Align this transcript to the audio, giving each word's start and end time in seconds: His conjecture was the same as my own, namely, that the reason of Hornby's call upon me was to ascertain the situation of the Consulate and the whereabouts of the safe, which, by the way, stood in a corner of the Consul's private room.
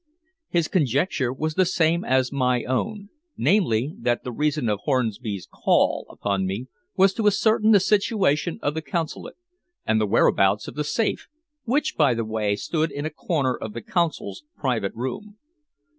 His 0.49 0.67
conjecture 0.67 1.31
was 1.31 1.53
the 1.53 1.63
same 1.63 2.03
as 2.03 2.31
my 2.31 2.63
own, 2.63 3.09
namely, 3.37 3.93
that 3.99 4.23
the 4.23 4.31
reason 4.31 4.67
of 4.67 4.79
Hornby's 4.79 5.47
call 5.53 6.07
upon 6.09 6.47
me 6.47 6.65
was 6.97 7.13
to 7.13 7.27
ascertain 7.27 7.69
the 7.71 7.79
situation 7.79 8.57
of 8.63 8.73
the 8.73 8.81
Consulate 8.81 9.35
and 9.85 10.01
the 10.01 10.07
whereabouts 10.07 10.67
of 10.67 10.73
the 10.73 10.83
safe, 10.83 11.27
which, 11.65 11.95
by 11.95 12.15
the 12.15 12.25
way, 12.25 12.55
stood 12.55 12.89
in 12.91 13.05
a 13.05 13.11
corner 13.11 13.55
of 13.55 13.73
the 13.73 13.81
Consul's 13.83 14.43
private 14.57 14.95
room. 14.95 15.37